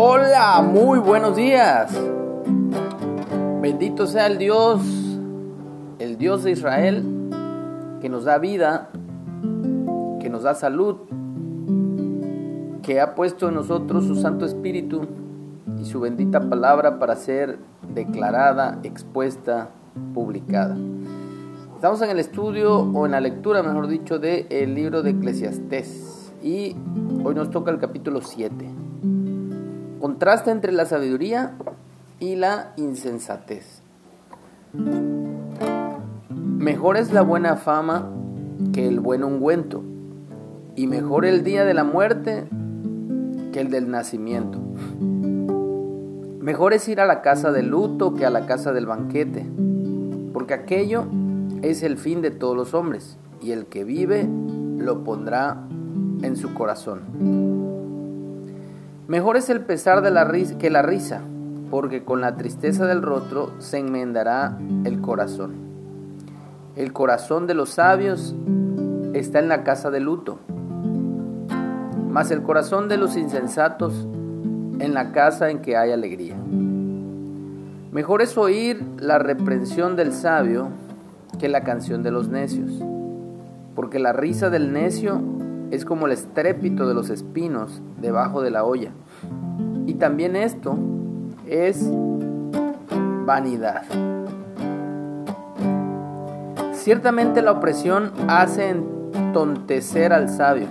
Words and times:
Hola, 0.00 0.62
muy 0.62 1.00
buenos 1.00 1.34
días. 1.34 1.90
Bendito 3.60 4.06
sea 4.06 4.28
el 4.28 4.38
Dios, 4.38 4.80
el 5.98 6.16
Dios 6.18 6.44
de 6.44 6.52
Israel, 6.52 7.02
que 8.00 8.08
nos 8.08 8.22
da 8.22 8.38
vida, 8.38 8.90
que 10.20 10.30
nos 10.30 10.44
da 10.44 10.54
salud, 10.54 10.98
que 12.84 13.00
ha 13.00 13.16
puesto 13.16 13.48
en 13.48 13.56
nosotros 13.56 14.04
su 14.04 14.14
Santo 14.14 14.44
Espíritu 14.46 15.00
y 15.80 15.84
su 15.84 15.98
bendita 15.98 16.48
palabra 16.48 17.00
para 17.00 17.16
ser 17.16 17.58
declarada, 17.92 18.78
expuesta, 18.84 19.70
publicada. 20.14 20.76
Estamos 21.74 22.00
en 22.02 22.10
el 22.10 22.20
estudio 22.20 22.82
o 22.82 23.04
en 23.04 23.10
la 23.10 23.20
lectura, 23.20 23.64
mejor 23.64 23.88
dicho, 23.88 24.20
del 24.20 24.46
el 24.48 24.76
libro 24.76 25.02
de 25.02 25.10
Eclesiastés 25.10 26.32
y 26.40 26.76
hoy 27.24 27.34
nos 27.34 27.50
toca 27.50 27.72
el 27.72 27.80
capítulo 27.80 28.20
7. 28.20 28.78
Contraste 30.00 30.50
entre 30.52 30.72
la 30.72 30.86
sabiduría 30.86 31.54
y 32.20 32.36
la 32.36 32.72
insensatez. 32.76 33.82
Mejor 36.30 36.96
es 36.96 37.12
la 37.12 37.22
buena 37.22 37.56
fama 37.56 38.08
que 38.72 38.86
el 38.86 39.00
buen 39.00 39.24
ungüento, 39.24 39.82
y 40.76 40.86
mejor 40.86 41.24
el 41.24 41.42
día 41.42 41.64
de 41.64 41.74
la 41.74 41.82
muerte 41.82 42.44
que 43.52 43.60
el 43.60 43.70
del 43.70 43.90
nacimiento. 43.90 44.60
Mejor 46.40 46.74
es 46.74 46.88
ir 46.88 47.00
a 47.00 47.06
la 47.06 47.20
casa 47.20 47.50
del 47.50 47.68
luto 47.68 48.14
que 48.14 48.24
a 48.24 48.30
la 48.30 48.46
casa 48.46 48.72
del 48.72 48.86
banquete, 48.86 49.46
porque 50.32 50.54
aquello 50.54 51.06
es 51.62 51.82
el 51.82 51.98
fin 51.98 52.22
de 52.22 52.30
todos 52.30 52.56
los 52.56 52.72
hombres, 52.72 53.18
y 53.40 53.50
el 53.50 53.66
que 53.66 53.82
vive 53.82 54.28
lo 54.78 55.02
pondrá 55.02 55.64
en 56.22 56.36
su 56.36 56.54
corazón. 56.54 57.57
Mejor 59.08 59.38
es 59.38 59.48
el 59.48 59.62
pesar 59.62 60.02
de 60.02 60.10
la 60.10 60.24
risa 60.24 60.58
que 60.58 60.68
la 60.68 60.82
risa, 60.82 61.22
porque 61.70 62.04
con 62.04 62.20
la 62.20 62.36
tristeza 62.36 62.84
del 62.84 63.00
rostro 63.00 63.54
se 63.58 63.78
enmendará 63.78 64.58
el 64.84 65.00
corazón. 65.00 65.54
El 66.76 66.92
corazón 66.92 67.46
de 67.46 67.54
los 67.54 67.70
sabios 67.70 68.36
está 69.14 69.38
en 69.38 69.48
la 69.48 69.64
casa 69.64 69.90
de 69.90 70.00
luto, 70.00 70.38
mas 72.10 72.30
el 72.30 72.42
corazón 72.42 72.90
de 72.90 72.98
los 72.98 73.16
insensatos 73.16 74.06
en 74.78 74.92
la 74.92 75.10
casa 75.12 75.48
en 75.48 75.62
que 75.62 75.78
hay 75.78 75.90
alegría. 75.90 76.36
Mejor 77.90 78.20
es 78.20 78.36
oír 78.36 78.84
la 78.98 79.18
reprensión 79.18 79.96
del 79.96 80.12
sabio 80.12 80.68
que 81.38 81.48
la 81.48 81.64
canción 81.64 82.02
de 82.02 82.10
los 82.10 82.28
necios, 82.28 82.72
porque 83.74 84.00
la 84.00 84.12
risa 84.12 84.50
del 84.50 84.70
necio 84.70 85.22
es 85.70 85.84
como 85.84 86.06
el 86.06 86.12
estrépito 86.12 86.86
de 86.86 86.94
los 86.94 87.10
espinos 87.10 87.82
debajo 88.00 88.42
de 88.42 88.50
la 88.50 88.64
olla. 88.64 88.92
Y 89.86 89.94
también 89.94 90.36
esto 90.36 90.76
es 91.46 91.90
vanidad. 93.24 93.82
Ciertamente 96.72 97.42
la 97.42 97.52
opresión 97.52 98.12
hace 98.28 98.70
entontecer 98.70 100.12
al 100.12 100.28
sabio 100.28 100.68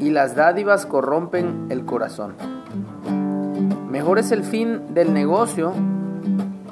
y 0.00 0.10
las 0.10 0.34
dádivas 0.34 0.86
corrompen 0.86 1.66
el 1.68 1.84
corazón. 1.84 2.34
Mejor 3.90 4.18
es 4.18 4.32
el 4.32 4.42
fin 4.42 4.94
del 4.94 5.12
negocio 5.14 5.72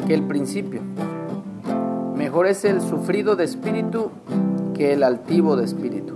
que 0.07 0.15
el 0.15 0.23
principio. 0.25 0.81
Mejor 2.17 2.47
es 2.47 2.65
el 2.65 2.81
sufrido 2.81 3.37
de 3.37 3.45
espíritu 3.45 4.11
que 4.75 4.93
el 4.95 5.03
altivo 5.03 5.57
de 5.57 5.65
espíritu. 5.65 6.15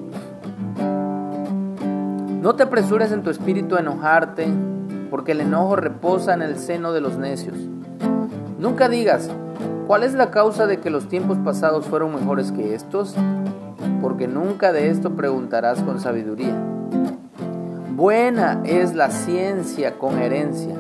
No 2.47 2.55
te 2.55 2.63
apresures 2.63 3.11
en 3.11 3.25
tu 3.25 3.31
espíritu 3.31 3.75
a 3.75 3.81
enojarte, 3.81 4.47
porque 5.11 5.33
el 5.33 5.41
enojo 5.41 5.75
reposa 5.75 6.33
en 6.33 6.43
el 6.43 6.57
seno 6.57 6.93
de 6.93 7.01
los 7.01 7.19
necios. 7.19 7.57
Nunca 8.61 8.89
digas, 8.89 9.29
¿cuál 9.89 10.05
es 10.05 10.15
la 10.15 10.31
causa 10.31 10.69
de 10.69 10.79
que 10.79 10.89
los 10.89 11.09
tiempos 11.09 11.39
pasados 11.39 11.87
fueron 11.87 12.15
mejores 12.15 12.53
que 12.53 12.77
estos? 12.77 13.17
Porque 14.01 14.29
nunca 14.29 14.73
de 14.73 14.91
esto 14.91 15.17
preguntarás 15.17 15.83
con 15.83 15.99
sabiduría. 15.99 16.55
Buena 17.97 18.63
es 18.65 18.95
la 18.95 19.11
ciencia 19.11 19.99
con 19.99 20.21
herencia 20.21 20.77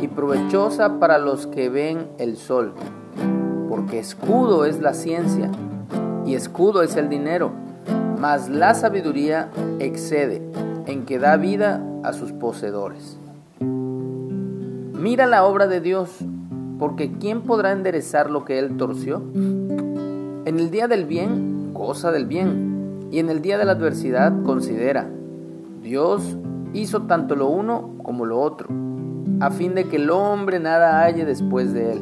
y 0.00 0.08
provechosa 0.08 1.00
para 1.00 1.18
los 1.18 1.46
que 1.46 1.68
ven 1.68 2.08
el 2.16 2.38
sol, 2.38 2.72
porque 3.68 3.98
escudo 3.98 4.64
es 4.64 4.80
la 4.80 4.94
ciencia 4.94 5.50
y 6.24 6.34
escudo 6.34 6.82
es 6.82 6.96
el 6.96 7.10
dinero, 7.10 7.52
mas 8.18 8.48
la 8.48 8.72
sabiduría 8.72 9.50
excede 9.80 10.40
en 10.86 11.04
que 11.04 11.18
da 11.18 11.36
vida 11.36 11.82
a 12.02 12.12
sus 12.12 12.32
poseedores. 12.32 13.18
Mira 13.60 15.26
la 15.26 15.44
obra 15.44 15.66
de 15.66 15.80
Dios, 15.80 16.10
porque 16.78 17.12
¿quién 17.12 17.42
podrá 17.42 17.72
enderezar 17.72 18.30
lo 18.30 18.44
que 18.44 18.58
él 18.58 18.76
torció? 18.76 19.22
En 19.34 20.58
el 20.58 20.70
día 20.70 20.88
del 20.88 21.04
bien, 21.04 21.72
goza 21.72 22.10
del 22.10 22.26
bien, 22.26 23.08
y 23.10 23.18
en 23.18 23.30
el 23.30 23.42
día 23.42 23.58
de 23.58 23.64
la 23.64 23.72
adversidad, 23.72 24.42
considera. 24.42 25.08
Dios 25.82 26.36
hizo 26.72 27.02
tanto 27.02 27.36
lo 27.36 27.48
uno 27.48 27.94
como 28.02 28.24
lo 28.24 28.40
otro, 28.40 28.68
a 29.40 29.50
fin 29.50 29.74
de 29.74 29.84
que 29.84 29.96
el 29.96 30.10
hombre 30.10 30.58
nada 30.58 31.00
halle 31.00 31.24
después 31.24 31.72
de 31.72 31.92
él. 31.92 32.00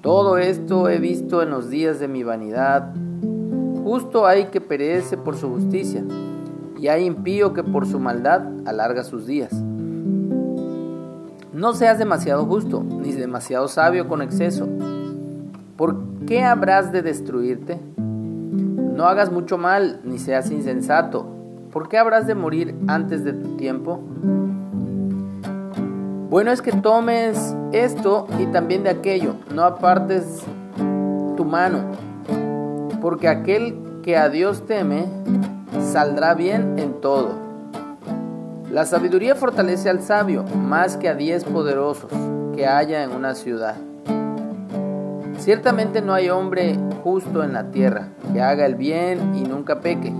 Todo 0.00 0.38
esto 0.38 0.88
he 0.88 0.98
visto 0.98 1.42
en 1.42 1.50
los 1.50 1.68
días 1.70 2.00
de 2.00 2.08
mi 2.08 2.22
vanidad. 2.22 2.94
Justo 3.84 4.26
hay 4.26 4.46
que 4.46 4.60
perece 4.60 5.16
por 5.16 5.36
su 5.36 5.48
justicia, 5.48 6.02
y 6.82 6.88
hay 6.88 7.04
impío 7.04 7.54
que 7.54 7.62
por 7.62 7.86
su 7.86 8.00
maldad 8.00 8.42
alarga 8.66 9.04
sus 9.04 9.24
días. 9.24 9.52
No 11.52 11.74
seas 11.74 11.96
demasiado 11.96 12.44
justo, 12.44 12.82
ni 12.82 13.12
demasiado 13.12 13.68
sabio 13.68 14.08
con 14.08 14.20
exceso. 14.20 14.68
¿Por 15.76 15.96
qué 16.26 16.42
habrás 16.42 16.90
de 16.90 17.02
destruirte? 17.02 17.78
No 17.96 19.04
hagas 19.04 19.30
mucho 19.30 19.58
mal, 19.58 20.00
ni 20.02 20.18
seas 20.18 20.50
insensato. 20.50 21.24
¿Por 21.70 21.88
qué 21.88 21.98
habrás 21.98 22.26
de 22.26 22.34
morir 22.34 22.74
antes 22.88 23.22
de 23.22 23.32
tu 23.32 23.56
tiempo? 23.56 24.00
Bueno 26.30 26.50
es 26.50 26.62
que 26.62 26.72
tomes 26.72 27.54
esto 27.70 28.26
y 28.40 28.46
también 28.46 28.82
de 28.82 28.90
aquello, 28.90 29.36
no 29.54 29.62
apartes 29.62 30.42
tu 31.36 31.44
mano, 31.44 31.92
porque 33.00 33.28
aquel 33.28 34.00
que 34.02 34.16
a 34.16 34.28
Dios 34.28 34.66
teme 34.66 35.06
saldrá 35.92 36.32
bien 36.32 36.78
en 36.78 37.02
todo. 37.02 37.34
La 38.70 38.86
sabiduría 38.86 39.34
fortalece 39.34 39.90
al 39.90 40.00
sabio 40.00 40.42
más 40.44 40.96
que 40.96 41.10
a 41.10 41.14
diez 41.14 41.44
poderosos 41.44 42.10
que 42.56 42.66
haya 42.66 43.04
en 43.04 43.12
una 43.12 43.34
ciudad. 43.34 43.76
Ciertamente 45.36 46.00
no 46.00 46.14
hay 46.14 46.30
hombre 46.30 46.78
justo 47.04 47.44
en 47.44 47.52
la 47.52 47.70
tierra 47.70 48.08
que 48.32 48.40
haga 48.40 48.64
el 48.64 48.74
bien 48.74 49.34
y 49.34 49.42
nunca 49.42 49.80
peque. 49.80 50.14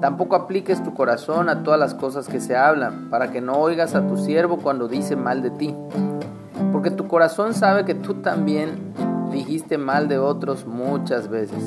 Tampoco 0.00 0.34
apliques 0.34 0.82
tu 0.82 0.94
corazón 0.94 1.48
a 1.48 1.62
todas 1.62 1.78
las 1.78 1.94
cosas 1.94 2.26
que 2.26 2.40
se 2.40 2.56
hablan, 2.56 3.08
para 3.08 3.30
que 3.30 3.40
no 3.40 3.52
oigas 3.52 3.94
a 3.94 4.04
tu 4.08 4.16
siervo 4.16 4.56
cuando 4.56 4.88
dice 4.88 5.14
mal 5.14 5.42
de 5.42 5.50
ti. 5.50 5.76
Porque 6.72 6.90
tu 6.90 7.06
corazón 7.06 7.54
sabe 7.54 7.84
que 7.84 7.94
tú 7.94 8.14
también 8.14 8.80
dijiste 9.30 9.78
mal 9.78 10.08
de 10.08 10.18
otros 10.18 10.66
muchas 10.66 11.28
veces. 11.28 11.62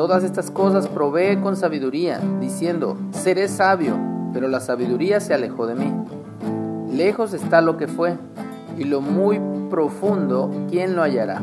Todas 0.00 0.24
estas 0.24 0.50
cosas 0.50 0.88
provee 0.88 1.36
con 1.42 1.56
sabiduría, 1.56 2.22
diciendo, 2.40 2.96
seré 3.10 3.48
sabio, 3.48 3.98
pero 4.32 4.48
la 4.48 4.60
sabiduría 4.60 5.20
se 5.20 5.34
alejó 5.34 5.66
de 5.66 5.74
mí. 5.74 5.92
Lejos 6.90 7.34
está 7.34 7.60
lo 7.60 7.76
que 7.76 7.86
fue, 7.86 8.16
y 8.78 8.84
lo 8.84 9.02
muy 9.02 9.38
profundo, 9.68 10.50
¿quién 10.70 10.96
lo 10.96 11.02
hallará? 11.02 11.42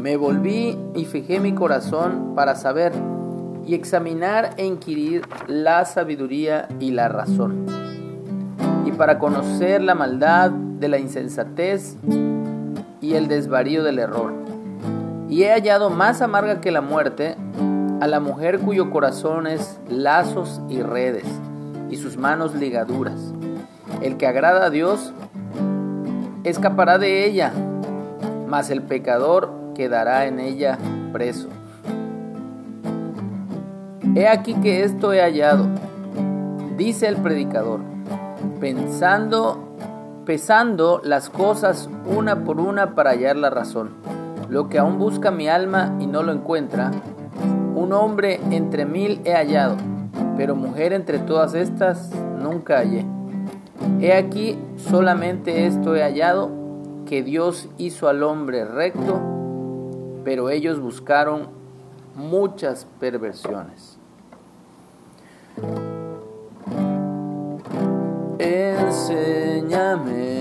Me 0.00 0.16
volví 0.16 0.78
y 0.94 1.04
fijé 1.04 1.40
mi 1.40 1.52
corazón 1.52 2.34
para 2.36 2.54
saber 2.54 2.92
y 3.66 3.74
examinar 3.74 4.50
e 4.56 4.64
inquirir 4.64 5.22
la 5.48 5.84
sabiduría 5.84 6.68
y 6.78 6.92
la 6.92 7.08
razón, 7.08 7.66
y 8.86 8.92
para 8.92 9.18
conocer 9.18 9.82
la 9.82 9.96
maldad 9.96 10.52
de 10.52 10.86
la 10.86 11.00
insensatez 11.00 11.96
y 13.00 13.14
el 13.14 13.26
desvarío 13.26 13.82
del 13.82 13.98
error. 13.98 14.57
Y 15.28 15.42
he 15.42 15.52
hallado 15.52 15.90
más 15.90 16.22
amarga 16.22 16.60
que 16.60 16.70
la 16.70 16.80
muerte 16.80 17.36
a 18.00 18.06
la 18.06 18.20
mujer 18.20 18.60
cuyo 18.60 18.90
corazón 18.90 19.46
es 19.46 19.78
lazos 19.88 20.60
y 20.68 20.82
redes, 20.82 21.26
y 21.90 21.96
sus 21.96 22.16
manos 22.16 22.54
ligaduras. 22.54 23.34
El 24.00 24.16
que 24.16 24.26
agrada 24.26 24.66
a 24.66 24.70
Dios 24.70 25.12
escapará 26.44 26.98
de 26.98 27.26
ella, 27.26 27.52
mas 28.46 28.70
el 28.70 28.82
pecador 28.82 29.50
quedará 29.74 30.26
en 30.26 30.40
ella 30.40 30.78
preso. 31.12 31.48
He 34.14 34.28
aquí 34.28 34.54
que 34.54 34.84
esto 34.84 35.12
he 35.12 35.20
hallado, 35.20 35.66
dice 36.76 37.06
el 37.08 37.16
predicador, 37.16 37.80
pensando, 38.60 39.74
pesando 40.24 41.00
las 41.04 41.28
cosas 41.28 41.90
una 42.06 42.44
por 42.44 42.60
una 42.60 42.94
para 42.94 43.10
hallar 43.10 43.36
la 43.36 43.50
razón. 43.50 44.17
Lo 44.48 44.68
que 44.68 44.78
aún 44.78 44.98
busca 44.98 45.30
mi 45.30 45.48
alma 45.48 45.96
y 46.00 46.06
no 46.06 46.22
lo 46.22 46.32
encuentra, 46.32 46.90
un 47.74 47.92
hombre 47.92 48.40
entre 48.50 48.86
mil 48.86 49.20
he 49.24 49.34
hallado, 49.34 49.76
pero 50.36 50.56
mujer 50.56 50.92
entre 50.92 51.18
todas 51.18 51.54
estas 51.54 52.10
nunca 52.42 52.78
hallé. 52.78 53.04
He 54.00 54.12
aquí 54.12 54.58
solamente 54.76 55.66
esto 55.66 55.94
he 55.94 56.02
hallado, 56.02 56.50
que 57.06 57.22
Dios 57.22 57.68
hizo 57.78 58.08
al 58.08 58.22
hombre 58.22 58.64
recto, 58.64 59.20
pero 60.24 60.50
ellos 60.50 60.80
buscaron 60.80 61.48
muchas 62.14 62.86
perversiones. 63.00 63.98
Enséñame 68.38 70.40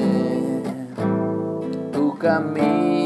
tu 1.94 2.18
camino, 2.18 2.96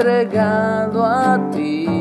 entregado 0.00 1.04
a 1.04 1.50
ti 1.52 1.99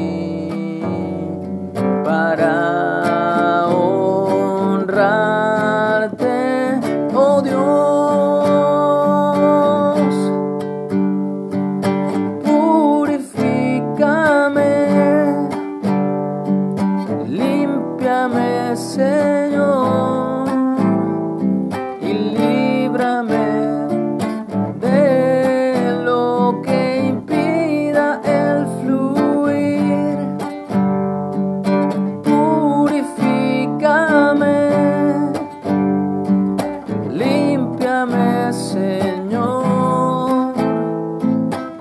Señor, 38.59 40.53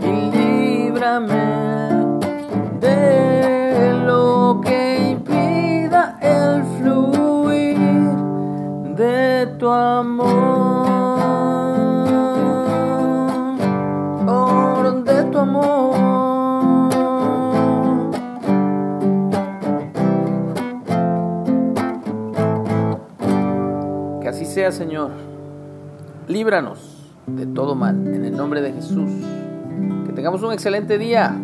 y 0.01 0.31
líbrame 0.31 1.35
de 2.81 3.95
lo 4.07 4.61
que 4.65 5.11
impida 5.11 6.17
el 6.21 6.63
fluir 6.79 7.79
de 8.97 9.49
tu 9.59 9.69
amor, 9.69 10.29
oh, 14.29 15.03
de 15.05 15.25
tu 15.25 15.39
amor. 15.39 15.99
Que 24.23 24.29
así 24.29 24.47
sea, 24.47 24.71
Señor. 24.71 25.28
Líbranos 26.29 26.79
de 27.27 27.47
todo 27.47 27.75
mal, 27.75 28.07
en 28.07 28.27
el 28.27 28.37
nombre 28.37 28.61
de 28.61 28.75
Jesús. 28.75 29.11
Que 30.05 30.13
tengamos 30.13 30.43
un 30.43 30.53
excelente 30.53 30.99
día. 30.99 31.35